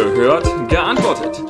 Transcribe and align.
Gehört, 0.00 0.46
geantwortet. 0.70 1.42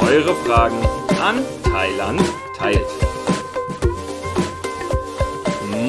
Eure 0.00 0.34
Fragen 0.46 0.78
an 1.20 1.44
Thailand 1.64 2.22
teilt. 2.56 2.80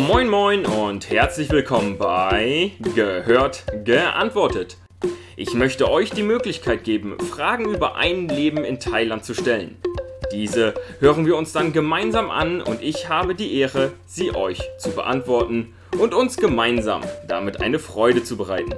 Moin 0.05 0.27
moin 0.27 0.65
und 0.65 1.09
herzlich 1.09 1.49
willkommen 1.51 1.97
bei 1.97 2.73
Gehört, 2.95 3.63
geantwortet. 3.85 4.75
Ich 5.37 5.53
möchte 5.53 5.89
euch 5.89 6.09
die 6.09 6.23
Möglichkeit 6.23 6.83
geben, 6.83 7.17
Fragen 7.21 7.73
über 7.73 7.95
ein 7.95 8.27
Leben 8.27 8.65
in 8.65 8.81
Thailand 8.81 9.23
zu 9.23 9.33
stellen. 9.33 9.77
Diese 10.33 10.73
hören 10.99 11.25
wir 11.25 11.37
uns 11.37 11.53
dann 11.53 11.71
gemeinsam 11.71 12.29
an 12.29 12.59
und 12.59 12.81
ich 12.81 13.07
habe 13.07 13.35
die 13.35 13.57
Ehre, 13.57 13.93
sie 14.05 14.35
euch 14.35 14.59
zu 14.79 14.91
beantworten 14.91 15.73
und 15.97 16.13
uns 16.13 16.35
gemeinsam 16.35 17.03
damit 17.29 17.61
eine 17.61 17.79
Freude 17.79 18.25
zu 18.25 18.35
bereiten. 18.35 18.73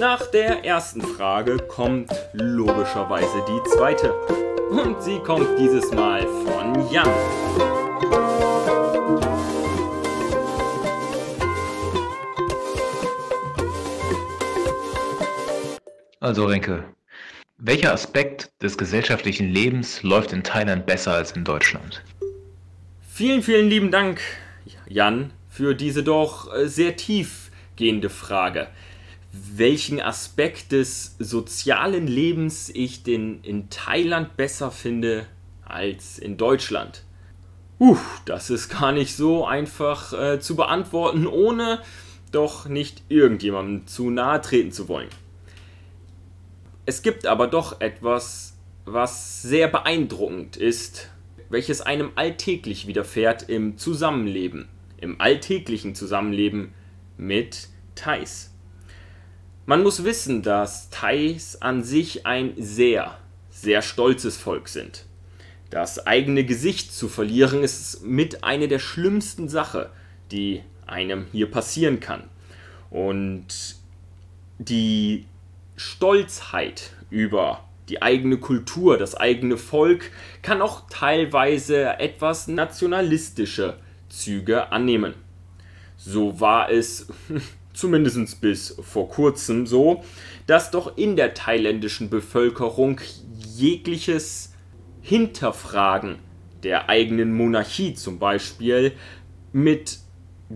Nach 0.00 0.24
der 0.30 0.64
ersten 0.64 1.00
Frage 1.00 1.56
kommt 1.56 2.12
logischerweise 2.32 3.44
die 3.48 3.68
zweite. 3.70 4.12
Und 4.70 5.02
sie 5.02 5.18
kommt 5.18 5.58
dieses 5.58 5.90
Mal 5.90 6.22
von 6.22 6.88
Jan. 6.92 7.08
Also 16.20 16.46
Renke, 16.46 16.84
welcher 17.56 17.92
Aspekt 17.92 18.52
des 18.62 18.78
gesellschaftlichen 18.78 19.50
Lebens 19.50 20.04
läuft 20.04 20.32
in 20.32 20.44
Thailand 20.44 20.86
besser 20.86 21.14
als 21.14 21.32
in 21.32 21.42
Deutschland? 21.42 22.04
Vielen, 23.12 23.42
vielen 23.42 23.68
lieben 23.68 23.90
Dank, 23.90 24.20
Jan, 24.86 25.32
für 25.48 25.74
diese 25.74 26.04
doch 26.04 26.54
äh, 26.54 26.68
sehr 26.68 26.94
tiefgehende 26.94 28.10
Frage. 28.10 28.68
Welchen 29.54 30.00
Aspekt 30.00 30.72
des 30.72 31.16
sozialen 31.18 32.06
Lebens 32.06 32.70
ich 32.72 33.02
denn 33.02 33.40
in 33.42 33.70
Thailand 33.70 34.36
besser 34.36 34.70
finde 34.70 35.26
als 35.64 36.18
in 36.18 36.36
Deutschland? 36.36 37.04
Uh, 37.78 37.96
das 38.24 38.50
ist 38.50 38.68
gar 38.68 38.92
nicht 38.92 39.14
so 39.14 39.46
einfach 39.46 40.12
äh, 40.12 40.40
zu 40.40 40.56
beantworten, 40.56 41.26
ohne 41.26 41.80
doch 42.32 42.66
nicht 42.66 43.02
irgendjemandem 43.08 43.86
zu 43.86 44.10
nahe 44.10 44.40
treten 44.40 44.72
zu 44.72 44.88
wollen. 44.88 45.08
Es 46.86 47.02
gibt 47.02 47.26
aber 47.26 47.46
doch 47.46 47.80
etwas, 47.80 48.56
was 48.84 49.42
sehr 49.42 49.68
beeindruckend 49.68 50.56
ist, 50.56 51.10
welches 51.50 51.80
einem 51.80 52.10
alltäglich 52.16 52.86
widerfährt 52.86 53.48
im 53.48 53.78
Zusammenleben 53.78 54.68
im 55.00 55.20
alltäglichen 55.20 55.94
Zusammenleben 55.94 56.74
mit 57.16 57.68
Thais. 57.94 58.52
Man 59.68 59.82
muss 59.82 60.02
wissen, 60.02 60.40
dass 60.40 60.88
Thais 60.88 61.60
an 61.60 61.82
sich 61.82 62.24
ein 62.24 62.54
sehr, 62.56 63.18
sehr 63.50 63.82
stolzes 63.82 64.38
Volk 64.38 64.66
sind. 64.66 65.04
Das 65.68 66.06
eigene 66.06 66.46
Gesicht 66.46 66.94
zu 66.94 67.06
verlieren 67.06 67.62
ist 67.62 68.02
mit 68.02 68.44
einer 68.44 68.66
der 68.66 68.78
schlimmsten 68.78 69.46
Sachen, 69.50 69.84
die 70.30 70.62
einem 70.86 71.26
hier 71.32 71.50
passieren 71.50 72.00
kann. 72.00 72.24
Und 72.88 73.76
die 74.56 75.26
Stolzheit 75.76 76.92
über 77.10 77.62
die 77.90 78.00
eigene 78.00 78.38
Kultur, 78.38 78.96
das 78.96 79.16
eigene 79.16 79.58
Volk 79.58 80.12
kann 80.40 80.62
auch 80.62 80.88
teilweise 80.88 81.98
etwas 81.98 82.48
nationalistische 82.48 83.76
Züge 84.08 84.72
annehmen. 84.72 85.12
So 85.98 86.40
war 86.40 86.70
es 86.70 87.08
zumindest 87.78 88.40
bis 88.40 88.76
vor 88.82 89.08
kurzem 89.08 89.66
so, 89.66 90.02
dass 90.48 90.72
doch 90.72 90.96
in 90.96 91.14
der 91.14 91.34
thailändischen 91.34 92.10
Bevölkerung 92.10 93.00
jegliches 93.54 94.52
Hinterfragen 95.00 96.16
der 96.64 96.88
eigenen 96.88 97.32
Monarchie 97.32 97.94
zum 97.94 98.18
Beispiel 98.18 98.92
mit 99.52 99.98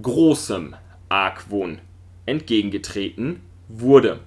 großem 0.01 0.75
Argwohn 1.09 1.79
entgegengetreten 2.27 3.41
wurde. 3.69 4.19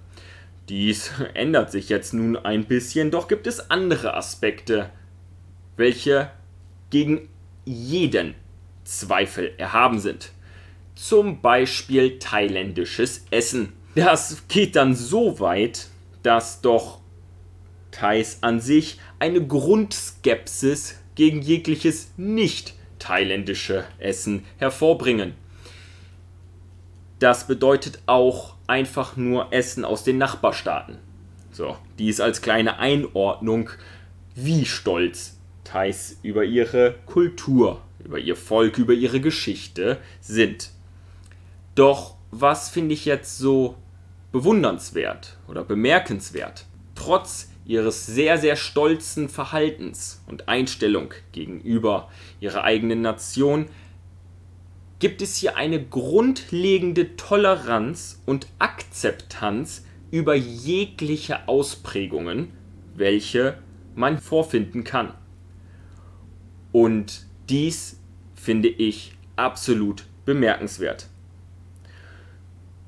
Dies 0.70 1.12
ändert 1.34 1.72
sich 1.72 1.90
jetzt 1.90 2.14
nun 2.14 2.38
ein 2.38 2.64
bisschen, 2.64 3.12
doch 3.12 3.28
gibt 3.28 3.46
es 3.46 3.70
andere 3.70 4.16
Aspekte, 4.16 4.90
welche 5.76 6.32
gegen 6.92 7.28
jeden 7.66 8.36
Zweifel 8.86 9.52
erhaben 9.58 10.00
sind. 10.00 10.32
Zum 10.96 11.42
Beispiel 11.42 12.20
thailändisches 12.20 13.26
Essen. 13.32 13.74
Das 13.96 14.48
geht 14.48 14.76
dann 14.76 14.96
so 14.96 15.40
weit, 15.40 15.88
dass 16.24 16.62
doch 16.62 17.00
Thais 17.92 18.40
an 18.42 18.60
sich 18.60 19.00
eine 19.20 19.46
Grundskepsis 19.46 21.00
gegen 21.16 21.42
jegliches 21.42 22.12
nicht 22.18 22.74
thailändische 23.00 23.86
Essen 24.00 24.46
hervorbringen. 24.58 25.34
Das 27.20 27.48
bedeutet 27.48 28.00
auch 28.06 28.56
einfach 28.68 29.16
nur 29.16 29.54
Essen 29.54 29.86
aus 29.86 30.04
den 30.04 30.18
Nachbarstaaten. 30.18 30.98
So, 31.52 31.78
dies 32.00 32.20
als 32.20 32.42
kleine 32.42 32.80
Einordnung, 32.80 33.70
wie 34.34 34.66
stolz 34.66 35.38
Thais 35.64 36.18
über 36.22 36.44
ihre 36.44 36.96
Kultur 37.06 37.82
über 38.06 38.20
ihr 38.20 38.36
Volk, 38.36 38.78
über 38.78 38.94
ihre 38.94 39.20
Geschichte 39.20 39.98
sind. 40.22 40.70
Doch 41.76 42.16
was 42.32 42.70
finde 42.70 42.94
ich 42.94 43.06
jetzt 43.06 43.38
so 43.38 43.76
bewundernswert 44.32 45.38
oder 45.48 45.64
bemerkenswert? 45.64 46.66
Trotz 46.96 47.50
ihres 47.66 48.06
sehr, 48.06 48.38
sehr 48.38 48.56
stolzen 48.56 49.28
Verhaltens 49.28 50.24
und 50.28 50.48
Einstellung 50.48 51.14
gegenüber 51.32 52.10
ihrer 52.40 52.64
eigenen 52.64 53.02
Nation 53.02 53.68
gibt 55.00 55.22
es 55.22 55.36
hier 55.36 55.58
eine 55.58 55.84
grundlegende 55.84 57.18
Toleranz 57.18 58.22
und 58.26 58.48
Akzeptanz 58.60 59.86
über 60.12 60.36
jegliche 60.36 61.48
Ausprägungen, 61.50 62.54
welche 62.96 63.58
man 63.96 64.20
vorfinden 64.20 64.84
kann. 64.84 65.14
Und 66.72 67.26
dies 67.50 68.00
finde 68.36 68.70
ich 68.70 69.14
absolut 69.36 70.06
bemerkenswert. 70.26 71.10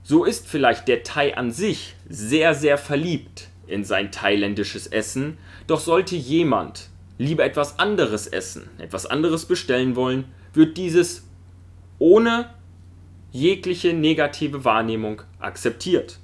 So 0.09 0.23
ist 0.23 0.47
vielleicht 0.47 0.87
der 0.87 1.03
Thai 1.03 1.35
an 1.35 1.51
sich 1.51 1.93
sehr, 2.07 2.55
sehr 2.55 2.77
verliebt 2.77 3.49
in 3.67 3.83
sein 3.83 4.09
thailändisches 4.09 4.87
Essen, 4.87 5.37
doch 5.67 5.81
sollte 5.81 6.15
jemand 6.15 6.87
lieber 7.17 7.43
etwas 7.43 7.77
anderes 7.77 8.25
essen, 8.25 8.69
etwas 8.77 9.05
anderes 9.05 9.43
bestellen 9.43 9.97
wollen, 9.97 10.23
wird 10.53 10.77
dieses 10.77 11.27
ohne 11.99 12.49
jegliche 13.33 13.91
negative 13.91 14.63
Wahrnehmung 14.63 15.23
akzeptiert. 15.39 16.19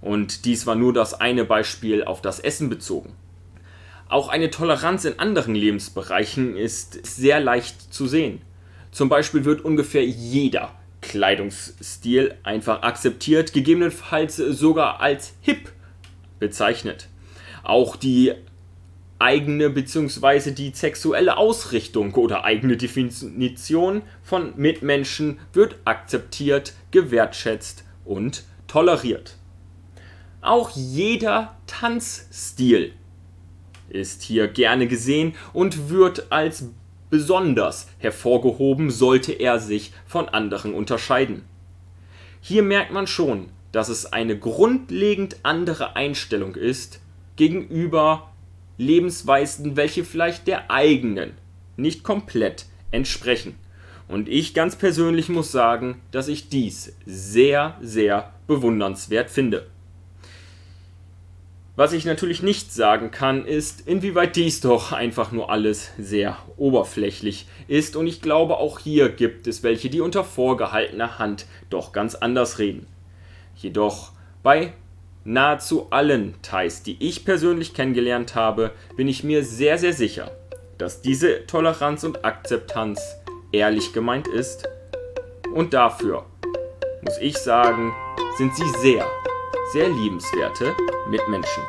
Und 0.00 0.44
dies 0.44 0.64
war 0.64 0.76
nur 0.76 0.92
das 0.92 1.14
eine 1.14 1.44
Beispiel 1.44 2.04
auf 2.04 2.22
das 2.22 2.38
Essen 2.38 2.70
bezogen. 2.70 3.12
Auch 4.08 4.28
eine 4.28 4.50
Toleranz 4.50 5.04
in 5.04 5.18
anderen 5.18 5.56
Lebensbereichen 5.56 6.56
ist 6.56 7.04
sehr 7.04 7.40
leicht 7.40 7.92
zu 7.92 8.06
sehen. 8.06 8.40
Zum 8.92 9.08
Beispiel 9.08 9.44
wird 9.44 9.64
ungefähr 9.64 10.04
jeder 10.04 10.70
Kleidungsstil 11.14 12.34
einfach 12.42 12.82
akzeptiert, 12.82 13.52
gegebenenfalls 13.52 14.34
sogar 14.36 15.00
als 15.00 15.34
hip 15.42 15.70
bezeichnet. 16.40 17.08
Auch 17.62 17.94
die 17.94 18.32
eigene 19.20 19.70
bzw. 19.70 20.50
die 20.50 20.72
sexuelle 20.74 21.36
Ausrichtung 21.36 22.12
oder 22.14 22.42
eigene 22.42 22.76
Definition 22.76 24.02
von 24.24 24.54
Mitmenschen 24.56 25.38
wird 25.52 25.76
akzeptiert, 25.84 26.72
gewertschätzt 26.90 27.84
und 28.04 28.42
toleriert. 28.66 29.36
Auch 30.40 30.70
jeder 30.70 31.54
Tanzstil 31.68 32.92
ist 33.88 34.22
hier 34.22 34.48
gerne 34.48 34.88
gesehen 34.88 35.36
und 35.52 35.90
wird 35.90 36.32
als 36.32 36.70
besonders 37.10 37.88
hervorgehoben, 37.98 38.90
sollte 38.90 39.32
er 39.32 39.58
sich 39.58 39.92
von 40.06 40.28
anderen 40.28 40.74
unterscheiden. 40.74 41.42
Hier 42.40 42.62
merkt 42.62 42.92
man 42.92 43.06
schon, 43.06 43.48
dass 43.72 43.88
es 43.88 44.12
eine 44.12 44.38
grundlegend 44.38 45.36
andere 45.42 45.96
Einstellung 45.96 46.54
ist 46.54 47.00
gegenüber 47.36 48.30
Lebensweisen, 48.78 49.76
welche 49.76 50.04
vielleicht 50.04 50.46
der 50.46 50.70
eigenen 50.70 51.32
nicht 51.76 52.04
komplett 52.04 52.66
entsprechen. 52.90 53.56
Und 54.06 54.28
ich 54.28 54.54
ganz 54.54 54.76
persönlich 54.76 55.28
muss 55.28 55.50
sagen, 55.50 56.00
dass 56.10 56.28
ich 56.28 56.48
dies 56.48 56.94
sehr, 57.06 57.76
sehr 57.80 58.32
bewundernswert 58.46 59.30
finde. 59.30 59.66
Was 61.76 61.92
ich 61.92 62.04
natürlich 62.04 62.40
nicht 62.40 62.72
sagen 62.72 63.10
kann, 63.10 63.44
ist, 63.44 63.88
inwieweit 63.88 64.36
dies 64.36 64.60
doch 64.60 64.92
einfach 64.92 65.32
nur 65.32 65.50
alles 65.50 65.90
sehr 65.98 66.36
oberflächlich 66.56 67.48
ist 67.66 67.96
und 67.96 68.06
ich 68.06 68.22
glaube 68.22 68.58
auch 68.58 68.78
hier 68.78 69.08
gibt 69.08 69.48
es 69.48 69.64
welche, 69.64 69.90
die 69.90 70.00
unter 70.00 70.22
vorgehaltener 70.22 71.18
Hand 71.18 71.46
doch 71.70 71.92
ganz 71.92 72.14
anders 72.14 72.60
reden. 72.60 72.86
Jedoch 73.56 74.12
bei 74.44 74.72
nahezu 75.24 75.88
allen 75.90 76.34
Thais, 76.42 76.84
die 76.84 76.96
ich 77.00 77.24
persönlich 77.24 77.74
kennengelernt 77.74 78.36
habe, 78.36 78.70
bin 78.96 79.08
ich 79.08 79.24
mir 79.24 79.42
sehr, 79.42 79.76
sehr 79.76 79.94
sicher, 79.94 80.30
dass 80.78 81.02
diese 81.02 81.44
Toleranz 81.46 82.04
und 82.04 82.24
Akzeptanz 82.24 83.00
ehrlich 83.50 83.92
gemeint 83.92 84.28
ist. 84.28 84.68
Und 85.52 85.74
dafür, 85.74 86.24
muss 87.02 87.18
ich 87.20 87.36
sagen, 87.36 87.92
sind 88.36 88.54
sie 88.54 88.68
sehr, 88.80 89.06
sehr 89.74 89.88
liebenswerte 89.88 90.72
Mitmenschen. 91.08 91.64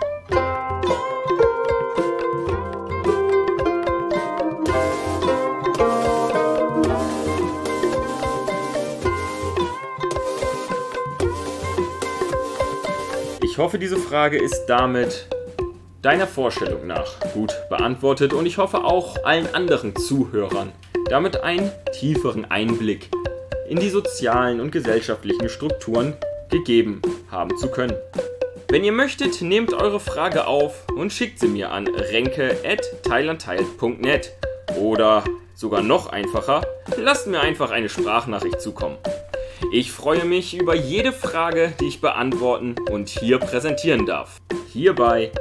Ich 13.41 13.57
hoffe, 13.57 13.79
diese 13.79 13.97
Frage 13.97 14.37
ist 14.37 14.67
damit 14.67 15.27
deiner 16.03 16.27
Vorstellung 16.27 16.85
nach 16.85 17.19
gut 17.33 17.55
beantwortet 17.71 18.33
und 18.33 18.45
ich 18.45 18.59
hoffe 18.59 18.83
auch 18.83 19.15
allen 19.25 19.51
anderen 19.55 19.95
Zuhörern 19.95 20.71
damit 21.09 21.37
einen 21.37 21.71
tieferen 21.91 22.45
Einblick 22.45 23.09
in 23.67 23.79
die 23.79 23.89
sozialen 23.89 24.59
und 24.59 24.71
gesellschaftlichen 24.71 25.49
Strukturen 25.49 26.13
gegeben 26.49 27.01
haben 27.29 27.55
zu 27.57 27.69
können. 27.69 27.95
Wenn 28.69 28.83
ihr 28.83 28.91
möchtet, 28.91 29.41
nehmt 29.41 29.73
eure 29.73 29.99
Frage 29.99 30.47
auf 30.47 30.85
und 30.95 31.13
schickt 31.13 31.39
sie 31.39 31.47
mir 31.47 31.71
an 31.71 31.87
renke.thailandteilt.net 31.87 34.33
oder 34.79 35.23
sogar 35.53 35.81
noch 35.81 36.07
einfacher, 36.07 36.65
lasst 36.97 37.27
mir 37.27 37.39
einfach 37.39 37.69
eine 37.71 37.87
Sprachnachricht 37.89 38.59
zukommen. 38.59 38.97
Ich 39.71 39.91
freue 39.91 40.25
mich 40.25 40.57
über 40.57 40.75
jede 40.75 41.13
Frage, 41.13 41.73
die 41.79 41.87
ich 41.87 42.01
beantworten 42.01 42.75
und 42.89 43.09
hier 43.09 43.39
präsentieren 43.39 44.05
darf. 44.05 44.41
Hierbei 44.71 45.31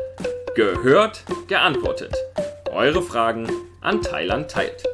gehört, 0.54 1.24
geantwortet. 1.48 2.14
Eure 2.72 3.02
Fragen 3.02 3.48
an 3.80 4.00
Thailand 4.02 4.50
teilt. 4.50 4.84